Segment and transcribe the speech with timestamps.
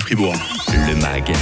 [0.00, 0.57] Fribourg.
[0.88, 1.32] Le MAG,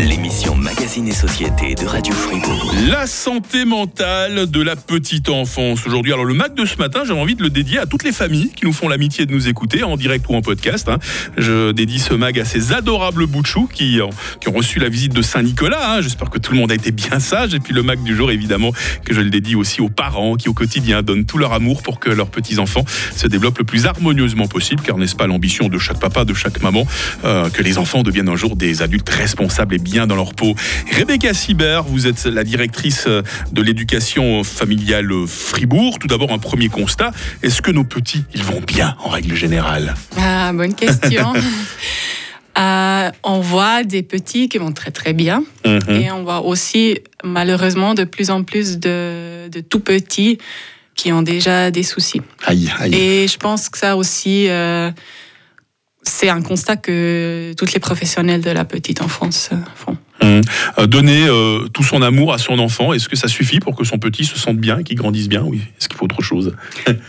[0.00, 2.74] l'émission Magazine et Société de Radio Fribourg.
[2.90, 6.12] La santé mentale de la petite enfance aujourd'hui.
[6.12, 8.50] Alors le MAG de ce matin, j'avais envie de le dédier à toutes les familles
[8.56, 10.88] qui nous font l'amitié de nous écouter en direct ou en podcast.
[10.88, 10.98] hein.
[11.36, 14.10] Je dédie ce MAG à ces adorables bouts chou qui, ont-
[14.52, 15.92] reçu la visite de Saint-Nicolas.
[15.96, 16.00] hein.
[16.00, 17.54] J'espère que tout le monde a été bien sage.
[17.54, 18.72] Et puis le MAG du jour, évidemment,
[19.04, 22.00] que je le dédie aussi aux parents qui au quotidien donnent tout leur amour pour
[22.00, 22.84] que leurs petits-enfants
[23.14, 24.82] se développent le plus harmonieusement possible.
[24.82, 26.84] Car n'est-ce pas l'ambition de chaque papa, de chaque maman,
[27.24, 30.54] euh, que les enfants deviennent un jour des adultes responsables et bien dans leur peau.
[30.96, 33.22] Rebecca Sibert, vous êtes la directrice euh,
[33.52, 35.98] de l'éducation familiale Fribourg.
[35.98, 37.10] Tout d'abord, un premier constat.
[37.42, 39.94] Est-ce que nos petits, ils vont bien en règle générale?
[40.18, 41.32] Ah, bonne question.
[42.58, 45.80] Euh, on voit des petits qui vont très très bien Mhm.
[45.94, 50.38] et on voit aussi malheureusement de plus en plus de, de tout petits
[50.96, 52.20] qui ont déjà des soucis.
[52.44, 52.92] Aïe, aïe.
[52.96, 54.90] Et je pense que ça aussi, euh,
[56.08, 59.96] c'est un constat que toutes les professionnels de la petite enfance euh, font.
[60.22, 60.40] Mhm.
[60.78, 63.84] Euh, Donner euh, tout son amour à son enfant, est-ce que ça suffit pour que
[63.84, 65.60] son petit se sente bien, qu'il grandisse bien Oui.
[65.78, 66.54] Est-ce qu'il faut autre chose?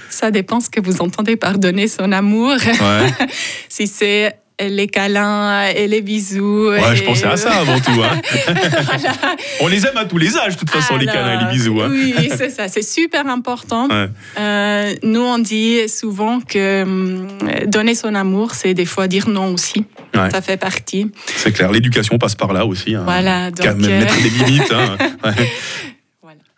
[0.10, 2.52] Ça dépend ce que vous entendez par donner son amour.
[2.52, 3.14] Ouais,
[3.70, 6.70] si c'est les câlins et les bisous.
[6.70, 8.02] ouais je pensais à ça avant tout.
[8.04, 8.22] hein.
[8.86, 9.14] Voilà.
[9.62, 11.80] On les aime à tous les âges, de toute façon, les câlins et les bisous.
[11.82, 11.88] hein.
[11.90, 13.88] Oui, c'est ça, c'est super important.
[13.88, 14.08] Ouais.
[14.40, 17.28] Euh, nous, on dit souvent que hum,
[17.68, 19.86] donner son amour, c'est des fois dire non aussi.
[20.16, 20.30] Ouais.
[20.32, 21.12] Ça fait partie.
[21.36, 22.96] C'est clair, l'éducation passe par là aussi.
[22.96, 23.04] hein.
[23.06, 24.74] Voilà, donc, même euh, mettre des limites.
[24.74, 24.98] hein.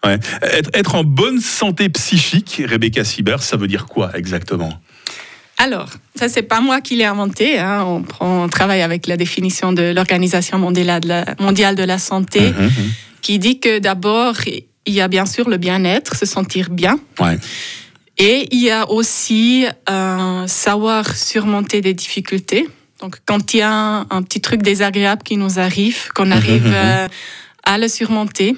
[0.04, 0.18] Voilà.
[0.42, 4.74] Être, être en bonne santé psychique, Rebecca Sibert, ça veut dire quoi exactement?
[5.62, 7.60] Alors, ça, c'est pas moi qui l'ai inventé.
[7.60, 7.84] hein.
[7.86, 12.72] On, prend, on travaille avec la définition de l'Organisation mondiale de la, santé, Mhm, mhm.
[13.22, 16.96] qui dit que d'abord, il y a bien sûr le bien-être, se sentir bien.
[17.20, 17.38] Ouais.
[18.18, 22.68] Et il y a aussi euh, savoir surmonter des difficultés.
[23.00, 26.66] Donc, quand il y a un, un petit truc désagréable qui nous arrive, qu'on arrive
[26.68, 26.74] mhm.
[26.76, 27.08] euh,
[27.64, 28.58] à le surmonter,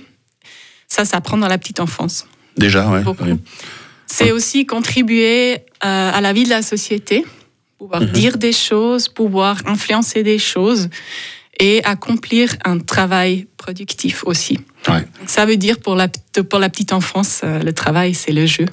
[0.87, 2.25] ça s'apprend dans la petite enfance.
[2.55, 3.01] Déjà, ouais.
[3.01, 3.25] Beaucoup.
[4.15, 5.41] C'est aussi contribuer
[5.83, 7.25] euh, à la vie de la société,
[7.79, 8.11] pouvoir Mhm.
[8.21, 10.89] dire des choses, pouvoir influencer des choses
[11.59, 14.55] et accomplir un travail productif aussi.
[14.89, 15.03] Ouais.
[15.25, 16.07] Ça veut dire pour la,
[16.49, 18.65] pour la petite enfance, euh, le travail, c'est le jeu.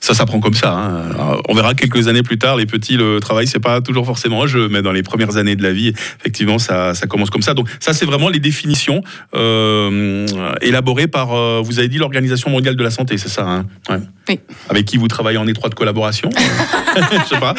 [0.00, 0.72] Ça s'apprend comme ça.
[0.72, 1.10] hein.
[1.14, 4.42] Alors, on verra quelques années plus tard, les petits, le travail, c'est pas toujours forcément
[4.42, 7.40] un jeu, mais dans les premières années de la vie, effectivement, ça, ça commence comme
[7.42, 7.54] ça.
[7.54, 9.02] Donc, ça, c'est vraiment les définitions
[9.34, 10.26] euh,
[10.60, 14.00] élaborées par, euh, vous avez dit, l'Organisation mondiale de la santé, c'est ça hein Ouais.
[14.28, 14.40] Oui.
[14.68, 16.28] Avec qui vous travaillez en étroite collaboration
[16.96, 17.54] Je sais pas.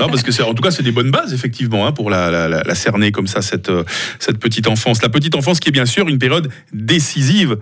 [0.00, 2.48] Non, parce que en tout cas, c'est des bonnes bases, effectivement, hein, pour la, la-
[2.48, 3.82] la- la cerner comme ça, cette, euh,
[4.20, 5.02] cette petite enfance.
[5.02, 7.56] La petite enfance qui est bien sûr une période décisive,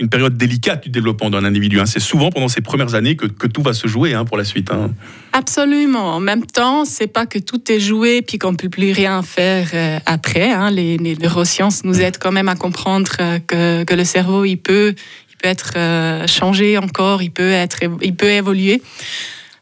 [0.00, 1.78] une période délicate du développement d'un individu.
[1.78, 1.86] hein.
[1.86, 4.44] C'est souvent pendant ces premières années que, que tout va se jouer hein, pour la
[4.44, 4.70] suite.
[4.72, 4.90] hein.
[5.32, 6.14] Absolument.
[6.16, 9.68] En même temps, c'est pas que tout est joué puis qu'on peut plus rien faire
[9.74, 10.50] euh, après.
[10.72, 14.94] Les, neurosciences nous aident quand même à comprendre euh, que, que le cerveau, il peut,
[15.30, 18.82] il peut être euh, changé encore, il peut être, il peut évoluer.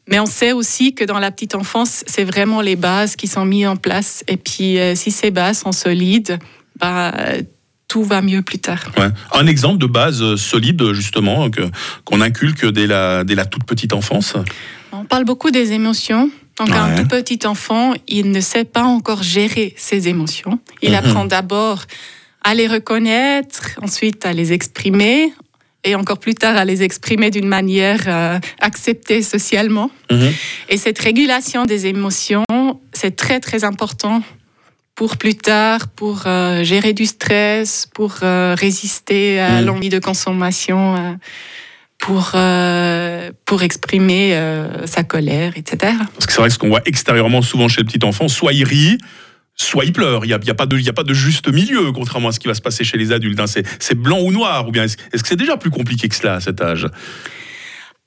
[0.06, 3.44] Mais on sait aussi que dans la petite enfance, c'est vraiment les bases qui sont
[3.44, 4.25] mises en place.
[4.26, 6.38] Et puis, si ces bases sont solides,
[6.81, 7.12] bah,
[7.88, 8.84] tout va mieux plus tard.
[8.99, 9.09] Ouais.
[9.32, 11.49] Un exemple de base euh, solide, justement,
[12.04, 14.34] qu'on inculque dès la, dès la toute petite enfance.
[14.93, 16.31] On parle beaucoup des émotions.
[16.59, 17.03] Donc, un Ouais.
[17.03, 20.59] tout petit enfant, il ne sait pas encore gérer ses émotions.
[20.82, 20.97] Il Mhm.
[20.97, 21.84] apprend d'abord
[22.43, 25.32] à les reconnaître, ensuite à les exprimer,
[25.84, 29.91] et encore plus tard à les exprimer d'une manière euh, acceptée socialement.
[30.10, 30.32] Mhm.
[30.69, 32.44] Et cette régulation des émotions,
[32.93, 34.22] c'est très, très important
[34.98, 39.66] pour plus tard, pour euh, gérer du stress, pour euh, résister à Mhm.
[39.66, 41.12] l'envie de consommation, euh,
[42.00, 42.32] pour,
[43.44, 44.25] pour exprimer
[44.87, 45.94] sa colère, etc.
[46.14, 48.53] Parce que c'est vrai que ce qu'on voit extérieurement souvent chez le petit enfant, soit
[48.53, 48.98] il rit,
[49.56, 50.25] soit il pleure.
[50.25, 52.32] Il n'y a, y a, pas de- y a pas de juste milieu, contrairement à
[52.32, 53.41] ce qui va se passer chez les adultes.
[53.41, 53.47] hein.
[53.47, 54.66] C'est, blanc ou noir.
[54.69, 56.87] Ou bien est-ce, est-ce que c'est déjà plus compliqué que cela à cet âge?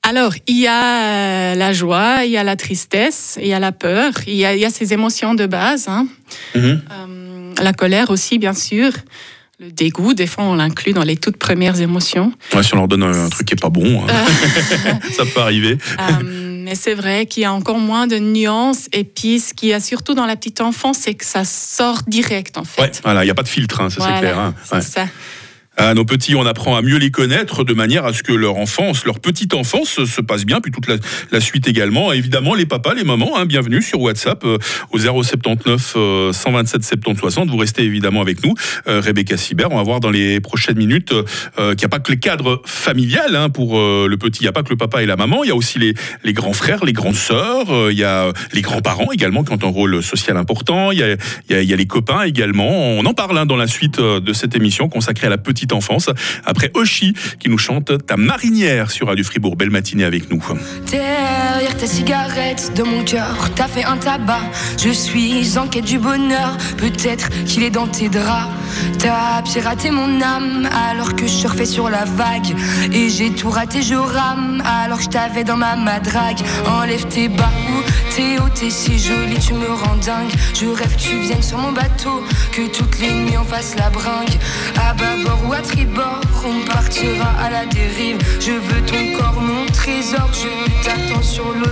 [0.04, 3.60] Alors, il y a euh, la joie, il y a la tristesse, il y a
[3.60, 5.86] la peur, il y a, il y a ces émotions de base.
[5.88, 6.08] hein.
[6.56, 6.82] Mhm.
[6.90, 8.90] Euh, la colère aussi, bien sûr.
[9.60, 12.32] Le dégoût, des fois, on l'inclut dans les toutes premières émotions.
[12.52, 15.40] Ouais, si on leur donne un, un truc qui est pas bon, hein, ça peut
[15.40, 15.78] arriver.
[16.00, 16.22] Euh,
[16.64, 18.88] mais c'est vrai qu'il y a encore moins de nuances.
[18.92, 22.00] Et puis, ce qu'il y a surtout dans la petite enfance, c'est que ça sort
[22.08, 22.82] direct, en fait.
[22.82, 24.38] Ouais, voilà, il n'y a pas de filtre, hein, ça Voilà, c'est clair.
[24.40, 24.54] hein.
[24.72, 24.80] Ouais.
[24.80, 25.06] ça.
[25.78, 28.58] À nos petits, on apprend à mieux les connaître de manière à ce que leur
[28.58, 32.12] enfance, leur petite enfance se passe bien, puis toute la, suite également.
[32.12, 34.58] Évidemment, les papas, les mamans, hein, bienvenue sur WhatsApp euh,
[34.90, 35.96] au 079
[36.32, 37.48] 127 70 60.
[37.48, 38.52] Vous restez évidemment avec nous.
[38.86, 42.00] Euh, Rebecca Sibert, on va voir dans les prochaines minutes euh, qu'il n'y a pas
[42.00, 45.02] que le cadre familial hein, pour le petit, il n'y a pas que le papa
[45.02, 47.96] et la maman, il y a aussi les, les grands frères, les grandes sœurs, il
[47.96, 51.16] y a les grands-parents également qui ont un rôle social important, il y a,
[51.48, 52.68] il y a, les copains également.
[52.68, 56.10] On en parle hein, dans la suite de cette émission consacrée à la petite enfance.
[56.44, 59.56] Après Oshi qui nous chante Ta marinière sur Radio Fribourg.
[59.56, 60.42] Belle matinée avec nous.
[60.90, 64.40] Derrière ta cigarette de mon cœur, t'as fait un tabac.
[64.82, 68.50] Je suis en quête du bonheur, peut-être qu'il est dans tes draps.
[68.98, 72.54] T'as piraté mon âme alors que je surfais sur la vague.
[72.92, 76.40] Et j'ai tout raté, je rame alors que je t'avais dans ma madrague.
[76.66, 77.82] Enlève tes bas ou
[78.14, 80.30] t'es haut, t'es si jolie, tu me rends dingue.
[80.54, 83.90] Je rêve que tu viennes sur mon bateau, que toutes les nuits on fasse la
[83.90, 84.38] bringue.
[84.78, 88.18] À bâbord ou à tribord, on partira à la dérive.
[88.40, 91.71] Je veux ton corps, mon trésor, je t'attends sur l'autre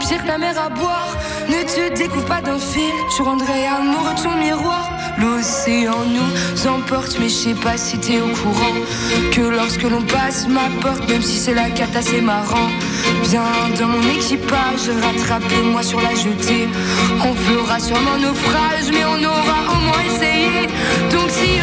[0.00, 1.08] Pire que la mer à boire.
[1.48, 4.90] Ne te découvre pas d'un fil, tu rendrais amoureux ton miroir.
[5.18, 8.76] L'océan nous emporte, mais je sais pas si t'es au courant.
[9.32, 12.70] Que lorsque l'on passe ma porte, même si c'est la cata, c'est marrant.
[13.24, 13.42] Viens
[13.78, 16.68] dans mon équipage, rattrape-moi sur la jetée.
[17.24, 20.66] On fera sûrement naufrage, mais on aura au moins essayé.
[21.10, 21.60] Donc si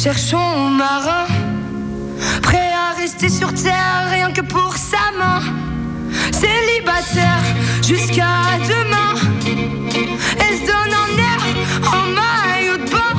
[0.00, 1.26] Cherchons marin.
[2.40, 5.40] Prêt à rester sur terre rien que pour sa main.
[6.30, 7.42] Célibataire
[7.82, 9.14] jusqu'à demain.
[10.38, 11.40] Elle se donne un air
[11.96, 13.17] en maillot de bain.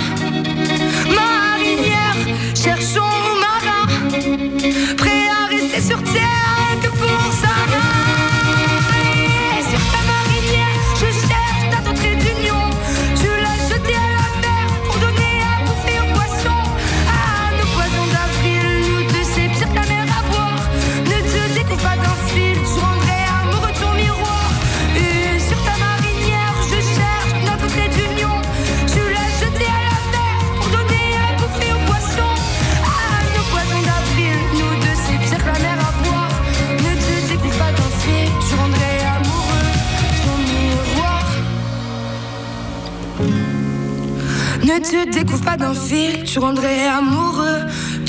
[44.80, 47.64] Ne te découvre pas d'un fil, tu rendrais amoureux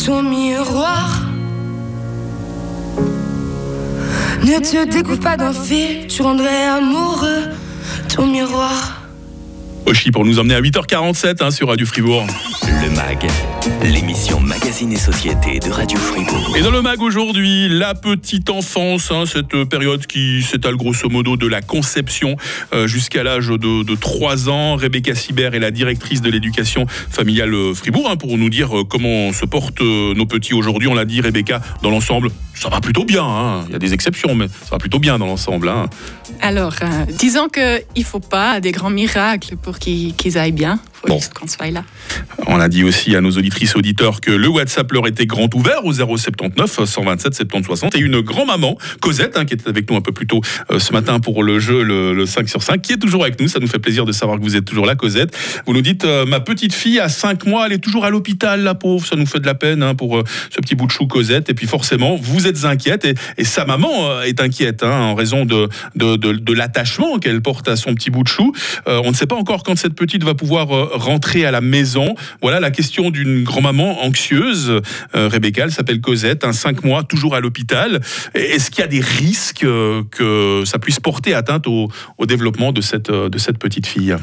[0.06, 1.20] ton miroir.
[4.44, 7.48] Ne te découvre pas d'un fil, tu rendrais amoureux
[8.14, 9.02] ton miroir.
[9.84, 12.24] Oshi pour nous emmener à 8h47 hein, sur Radio Fribourg.
[12.62, 13.28] Le MAG,
[13.82, 16.54] l'émission Magazine et Société de Radio Fribourg.
[16.56, 21.36] Et dans le mag aujourd'hui, la petite enfance, hein, cette période qui s'étale grosso modo
[21.36, 22.36] de la conception
[22.72, 24.76] euh, jusqu'à l'âge de, de 3 ans.
[24.76, 28.84] Rebecca Sibert est la directrice de l'éducation familiale euh, Fribourg hein, pour nous dire euh,
[28.84, 30.88] comment se portent nos petits aujourd'hui.
[30.88, 33.24] On l'a dit, Rebecca, dans l'ensemble, ça va plutôt bien.
[33.24, 33.64] hein.
[33.68, 35.68] Il y a des exceptions, mais ça va plutôt bien dans l'ensemble.
[35.68, 35.86] hein.
[36.40, 36.86] Alors, euh,
[37.18, 40.78] disons qu'il ne faut pas des grands miracles pour qu'ils aillent bien.
[40.82, 41.18] Il faut Bon.
[41.18, 41.82] juste qu'on soit là.
[42.46, 45.84] On a dit aussi à nos auditrices auditeurs que le WhatsApp leur était grand ouvert
[45.84, 50.00] au 079 127 70 60 et une grand-maman, Cosette, hein, qui était avec nous un
[50.00, 50.40] peu plus tôt
[50.70, 53.40] euh, ce matin pour le jeu le, le 5 sur 5, qui est toujours avec
[53.40, 53.48] nous.
[53.48, 55.36] Ça nous fait plaisir de savoir que vous êtes toujours là, Cosette.
[55.66, 58.62] Vous nous dites, euh, ma petite fille à 5 mois, elle est toujours à l'hôpital,
[58.62, 59.04] la pauvre.
[59.04, 61.50] Ça nous fait de la peine hein, pour euh, ce petit bout de chou Cosette.
[61.50, 65.68] Et puis forcément, vous êtes inquiète et, sa maman est inquiète hein, en raison de,
[65.96, 68.52] de, l'attachement qu'elle porte à son petit bout de chou.
[68.86, 72.14] On ne sait pas encore quand cette petite va pouvoir rentrer à la maison.
[72.42, 74.70] Voilà la question d'une grand-maman anxieuse.
[75.14, 78.00] Euh, Rebecca, elle s'appelle Cosette, un 5 mois, toujours à l'hôpital.
[78.34, 82.72] Est-ce qu'il y a des risques euh, que ça puisse porter atteinte au, au développement
[82.72, 84.16] de cette, euh, de cette petite fille?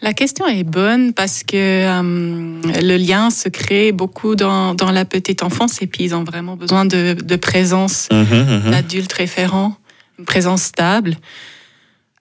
[0.00, 5.04] La question est bonne parce que euh, le lien se crée beaucoup dans, dans la
[5.04, 9.76] petite enfance et puis ils ont vraiment besoin de, de présence d'adulte référent,
[10.18, 11.16] une présence stable.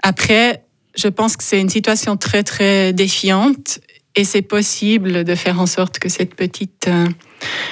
[0.02, 0.64] Après,
[0.96, 3.80] je pense que c'est une situation très, très défiante
[4.18, 7.06] et c'est possible de faire en sorte que cette petite euh,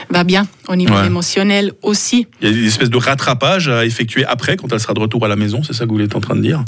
[0.09, 1.07] va bien au niveau Ouais.
[1.07, 2.27] émotionnel aussi.
[2.41, 5.25] Il y a une espèce de rattrapage à effectuer après, quand elle sera de retour
[5.25, 6.63] à la maison, c'est ça que vous êtes en train de dire?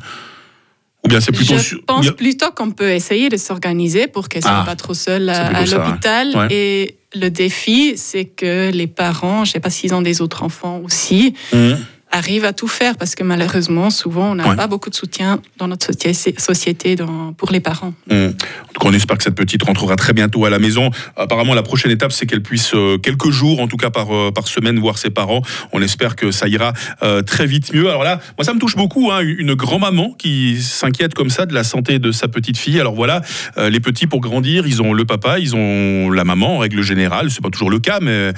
[1.05, 1.57] Ou bien c'est plutôt...
[1.57, 4.93] Je pense plutôt qu'on peut essayer de s'organiser pour qu'elle ne Ah, soit pas trop
[4.95, 6.35] seule à, l'hôpital.
[6.35, 6.47] Ouais.
[6.49, 10.41] Et le défi, c'est que les parents, je ne sais pas s'ils ont des autres
[10.43, 11.77] enfants aussi, Mhm.
[12.11, 14.55] Arrivent à tout faire parce que malheureusement, souvent, on n'a Ouais.
[14.55, 17.93] pas beaucoup de soutien dans notre soci- société dans- pour les parents.
[18.09, 18.27] Mm.
[18.27, 20.89] En tout cas, on espère que cette petite rentrera très bientôt à la maison.
[21.17, 24.31] Apparemment, la prochaine étape, c'est qu'elle puisse, euh, quelques jours, en tout cas par, euh,
[24.31, 25.41] par semaine, voir ses parents.
[25.73, 26.73] On espère que ça ira
[27.03, 27.89] euh, très vite mieux.
[27.89, 31.53] Alors là, moi, ça me touche beaucoup, hein, une grand-maman qui s'inquiète comme ça de
[31.53, 32.79] la santé de sa petite fille.
[32.79, 33.21] Alors voilà,
[33.57, 37.29] les petits, pour grandir, ils ont le papa, ils ont la maman, en règle générale.
[37.31, 38.31] C'est pas toujours le cas, mais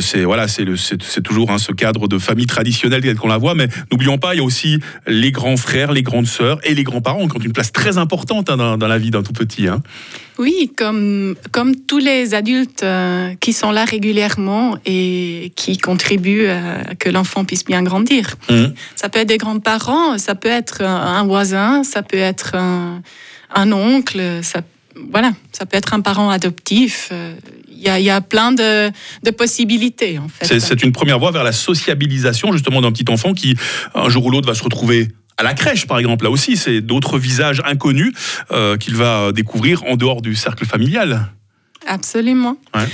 [0.00, 3.54] c'est voilà, c'est toujours hein, ce cadre de famille traditionnelle qu'on la voit.
[3.54, 6.82] Mais n'oublions pas, il y a aussi les grands frères, les grandes sœurs et les
[6.84, 9.68] grands-parents qui ont une place très importante hein, dans, dans la vie d'un tout petit.
[9.68, 9.82] hein.
[10.38, 16.94] Oui, comme, comme tous les adultes euh, qui sont là régulièrement et qui contribuent à
[16.98, 18.36] que l'enfant puisse bien grandir.
[18.48, 18.72] Mhm.
[18.96, 23.02] Ça peut être des grands-parents, ça peut être un un voisin, ça peut être un,
[23.54, 24.62] un oncle, ça,
[25.12, 27.10] voilà, ça peut être un parent adoptif.
[27.12, 27.34] euh,
[27.82, 28.90] y a, il y a plein de,
[29.22, 30.58] de possibilités, en fait.
[30.60, 33.56] C'est- une première voie vers la sociabilisation justement d'un petit enfant qui,
[33.94, 36.24] un jour ou l'autre, va se retrouver à la crèche, par exemple.
[36.24, 38.12] Là aussi, c'est d'autres visages inconnus
[38.52, 41.26] euh, qu'il va découvrir en dehors du cercle familial.
[41.86, 42.56] Absolument.
[42.74, 42.86] Ouais.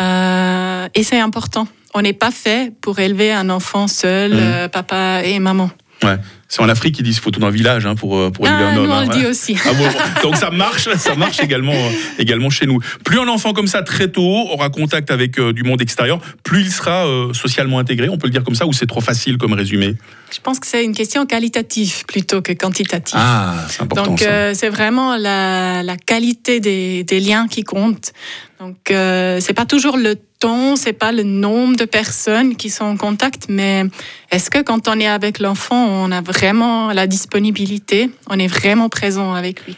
[0.00, 1.66] Euh, et c'est important.
[1.94, 4.38] On n'est pas fait pour élever un enfant seul, Mhm.
[4.40, 5.70] euh, papa et maman.
[6.04, 6.16] Ouais.
[6.48, 8.62] C'est en Afrique qu'ils disent qu'il faut tout un village hein, pour, euh, pour élever
[8.62, 8.90] Ah, un nous, homme.
[8.90, 9.56] on hein, le dit aussi.
[9.64, 9.88] Ah bon,
[10.22, 12.80] donc ça marche, ça marche également, euh, également chez nous.
[13.04, 16.60] Plus un enfant comme ça très tôt aura contact avec euh, du monde extérieur, plus
[16.62, 18.08] il sera euh, socialement intégré.
[18.10, 19.96] On peut le dire comme ça ou c'est trop facile comme résumé?
[20.32, 23.18] Je pense que c'est une question qualitative plutôt que quantitative.
[23.18, 28.12] Ah, c'est important Donc c'est vraiment la, la qualité des, des liens qui compte.
[28.60, 32.96] Donc c'est pas toujours le ton, c'est pas le nombre de personnes qui sont en
[32.96, 33.84] contact, mais
[34.30, 38.88] est-ce que quand on est avec l'enfant, on a vraiment la disponibilité, on est vraiment
[38.88, 39.76] présent avec lui?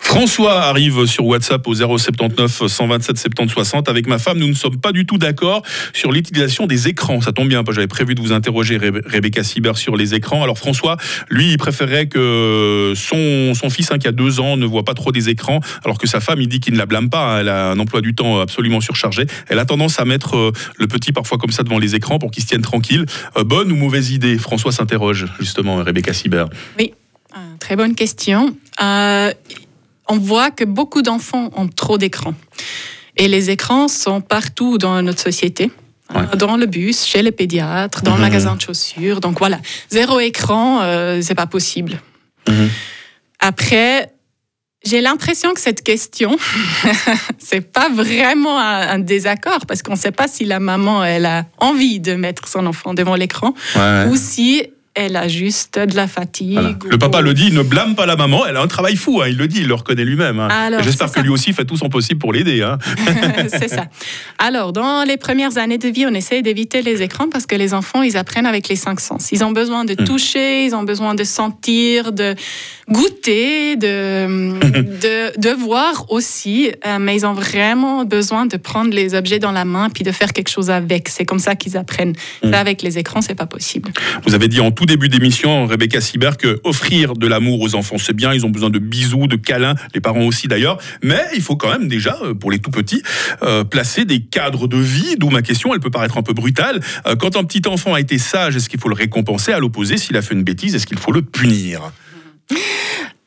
[0.00, 3.88] François arrive sur WhatsApp au 079 127 70 60.
[3.88, 5.62] Avec ma femme, nous ne sommes pas du tout d'accord
[5.92, 7.20] sur l'utilisation des écrans.
[7.20, 10.42] Ça tombe bien, j'avais prévu de vous interroger, Rebecca Sieber, sur les écrans.
[10.42, 10.96] Alors François,
[11.28, 14.94] lui, il préférait que son, son fils, hein, qui a deux ans, ne voit pas
[14.94, 17.36] trop des écrans, alors que sa femme, il dit qu'il ne la blâme pas.
[17.36, 17.40] hein.
[17.40, 19.26] Elle a un emploi du temps absolument surchargé.
[19.60, 22.42] A tendance à mettre euh, le petit parfois comme ça devant les écrans pour qu'il
[22.42, 23.06] se tienne tranquille.
[23.36, 24.38] Euh, bonne ou mauvaise idée?
[24.38, 26.46] François s'interroge, justement, Rebecca Sieber.
[27.32, 28.56] Ah, très bonne question.
[28.82, 29.32] Euh,
[30.08, 32.34] on voit que beaucoup d'enfants ont trop d'écrans.
[33.16, 35.70] Et les écrans sont partout dans notre société.
[36.14, 36.22] Ouais.
[36.22, 39.20] Euh, Dans le bus, chez les pédiatres, dans le magasin de chaussures.
[39.20, 42.00] Donc voilà, zéro écran, euh, c'est pas possible.
[42.48, 42.68] Mhm.
[43.38, 44.12] Après,
[44.84, 46.36] j'ai l'impression que cette question,
[47.38, 51.26] c'est pas vraiment un, un désaccord parce qu'on ne sait pas si la maman elle
[51.26, 54.06] a envie de mettre son enfant devant l'écran Ouais.
[54.08, 56.52] ou si elle a juste de la fatigue.
[56.54, 56.70] Voilà.
[56.70, 59.20] ou- Le papa le dit, ne blâme pas la maman, elle a un travail fou,
[59.22, 60.40] hein, il le dit, il le reconnaît lui-même.
[60.40, 60.70] hein.
[60.82, 62.62] J'espère que lui aussi fait tout son possible pour l'aider.
[62.62, 62.78] hein.
[63.48, 63.86] c'est ça.
[64.38, 67.72] Alors, dans les premières années de vie, on essaie d'éviter les écrans parce que les
[67.74, 69.30] enfants, ils apprennent avec les cinq sens.
[69.32, 70.04] Ils ont besoin de Hmm.
[70.04, 72.34] toucher, ils ont besoin de sentir, de
[72.90, 74.26] goûter, de,
[75.00, 79.52] de, de voir aussi, euh, mais ils ont vraiment besoin de prendre les objets dans
[79.52, 81.08] la main puis de faire quelque chose avec.
[81.08, 82.14] C'est comme ça qu'ils apprennent.
[82.42, 82.50] Hmm.
[82.52, 83.90] Ça, avec les écrans, c'est pas possible.
[84.26, 87.96] Vous avez dit en tout début d'émission, Rebecca Sieber, que offrir de l'amour aux enfants,
[87.96, 91.42] c'est bien, ils ont besoin de bisous, de câlins, les parents aussi d'ailleurs, mais il
[91.42, 93.00] faut quand même déjà, euh, pour les tout petits,
[93.44, 96.80] euh, placer des cadres de vie, d'où ma question, elle peut paraître un peu brutale.
[97.06, 99.96] Euh, Quand un petit enfant a été sage, est-ce qu'il faut le récompenser À l'opposé,
[99.96, 101.92] s'il a fait une bêtise, est-ce qu'il faut le punir?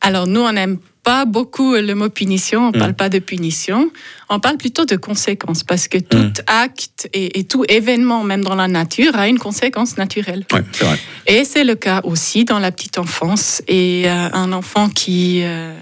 [0.02, 2.80] Alors nous, on n'aime pas beaucoup le mot punition, on ne Mm.
[2.80, 3.92] parle pas de punition,
[4.30, 8.56] on parle plutôt de conséquences, parce que tout acte et, et tout événement, même dans
[8.56, 10.46] la nature, a une conséquence naturelle.
[10.54, 10.98] Ouais, c'est vrai.
[11.28, 13.62] Et c'est le cas aussi dans la petite enfance.
[13.68, 15.74] Et euh, un enfant qui, euh,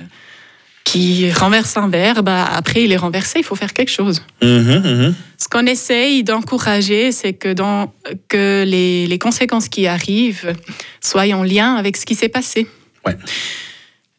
[0.83, 4.23] qui renverse un verre, bah, après il est renversé, il faut faire quelque chose.
[4.41, 5.15] Mhm, mhm.
[5.37, 7.93] Ce qu'on essaye d'encourager, c'est que, dans,
[8.27, 10.53] que les, les conséquences qui arrivent
[10.99, 12.67] soient en lien avec ce qui s'est passé.
[13.05, 13.15] Ouais.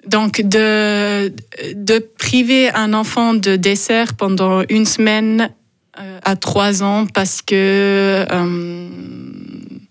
[0.06, 1.32] Donc, de,
[1.74, 5.50] de priver un enfant de dessert pendant une semaine
[6.00, 7.54] euh, à trois ans parce que,
[8.30, 8.88] euh,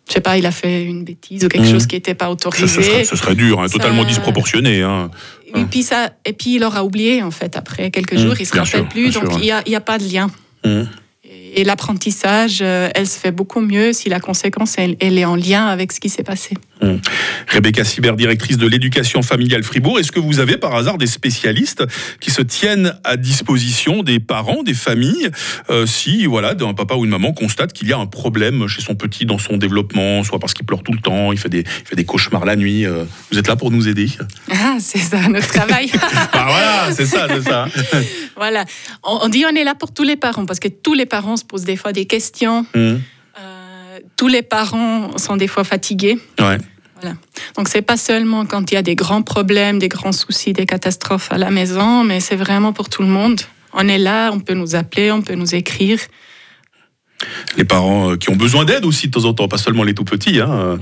[0.08, 1.72] je sais pas, il a fait une bêtise ou quelque Mhm.
[1.72, 2.68] chose qui n'était pas Ça, autorisé.
[2.68, 4.82] ce, serait, ce serait dur, hein, Ça- totalement disproportionné.
[4.82, 5.10] hein.
[5.56, 8.42] Et puis, ça, et puis il aura oublié, en fait, après quelques Mhm, jours, il
[8.44, 9.12] ne se rappelle sûr, plus.
[9.14, 10.30] Donc, il n'y a, il y a pas de lien.
[10.66, 10.88] Mhm.
[11.54, 15.36] Et l'apprentissage, euh, elle se fait beaucoup mieux si la conséquence, elle, elle est en
[15.36, 16.56] lien avec ce qui s'est passé.
[17.48, 20.00] Rebecca Sibert, directrice de l'éducation familiale Fribourg.
[20.00, 21.84] Est-ce que vous avez par hasard des spécialistes
[22.20, 25.30] qui se tiennent à disposition des parents, des familles,
[25.70, 28.82] euh, si voilà, un papa ou une maman constate qu'il y a un problème chez
[28.82, 31.60] son petit dans son développement, soit parce qu'il pleure tout le temps, il fait des,
[31.60, 32.86] il fait des cauchemars la nuit.
[32.86, 34.08] euh, vous êtes là pour nous aider?
[34.52, 35.92] Ah, c'est ça, notre travail.
[35.94, 37.68] Bah voilà, c'est ça, c'est ça.
[38.36, 38.66] voilà.
[39.04, 41.38] On, on dit on est là pour tous les parents, parce que tous les parents
[41.42, 42.66] se posent des fois des questions.
[42.76, 43.02] Mhm.
[43.40, 46.18] Euh, tous les parents sont des fois fatigués.
[46.40, 46.58] Ouais.
[47.58, 50.66] Donc, c'est pas seulement quand il y a des grands problèmes, des grands soucis, des
[50.66, 53.42] catastrophes à la maison, mais c'est vraiment pour tout le monde.
[53.74, 56.00] On est là, on peut nous appeler, on peut nous écrire.
[57.58, 59.94] Les parents euh, qui ont besoin d'aide aussi de temps en temps, pas seulement les
[59.94, 60.40] tout petits.
[60.40, 60.78] Hein.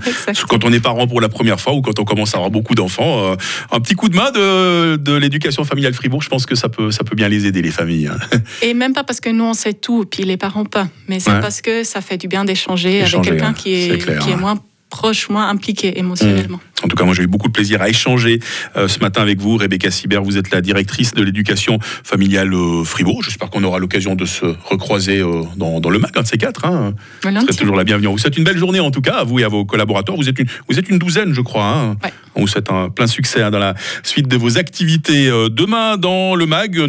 [0.47, 2.75] Quand on est parent pour la première fois ou quand on commence à avoir beaucoup
[2.75, 3.35] d'enfants, euh,
[3.71, 6.91] un petit coup de main de, de l'éducation familiale Fribourg, je pense que ça peut,
[6.91, 8.07] ça peut bien les aider, les familles.
[8.07, 8.17] hein.
[8.61, 11.29] Et même pas parce que nous on sait tout, puis les parents pas, mais c'est
[11.31, 11.41] Ouais.
[11.41, 14.31] parce que ça fait du bien d'échanger avec quelqu'un hein, qui est, c'est clair, qui
[14.31, 14.55] est moins
[14.89, 16.59] proche, moins impliqué émotionnellement.
[16.83, 18.39] En tout cas, moi, j'ai eu beaucoup de plaisir à échanger
[18.77, 19.57] euh, ce matin avec vous.
[19.57, 23.21] Rebecca Sibert, vous êtes la directrice de l'éducation familiale euh, Fribourg.
[23.23, 26.37] J'espère qu'on aura l'occasion de se recroiser euh, dans, dans le MAC, un de ces
[26.37, 26.65] quatre.
[26.65, 26.93] Hein.
[26.95, 27.47] Vous Volontiers.
[27.51, 28.07] serez toujours la bienvenue.
[28.07, 30.15] Vous souhaite une belle journée, en tout cas, à vous et à vos collaborateurs.
[30.15, 31.65] Vous êtes une, vous êtes une douzaine, je crois.
[31.65, 31.97] Hein.
[32.03, 32.13] Ouais.
[32.35, 35.27] On vous souhaite un plein succès hein, dans la suite de vos activités.
[35.27, 36.77] Euh, demain, dans le MAG,